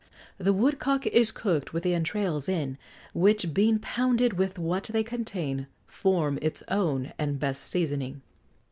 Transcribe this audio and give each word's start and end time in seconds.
"The 0.39 0.51
woodcock 0.51 1.05
is 1.05 1.31
cooked 1.31 1.73
with 1.73 1.83
the 1.83 1.93
entrails 1.93 2.49
in, 2.49 2.79
which, 3.13 3.53
being 3.53 3.77
pounded 3.77 4.33
with 4.33 4.57
what 4.57 4.85
they 4.85 5.03
contain, 5.03 5.67
form 5.85 6.39
its 6.41 6.63
own 6.69 7.13
and 7.19 7.39
best 7.39 7.61
seasoning." 7.65 8.23